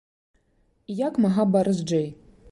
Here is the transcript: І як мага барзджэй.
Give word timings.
І 0.93 0.95
як 1.07 1.19
мага 1.25 1.45
барзджэй. 1.57 2.07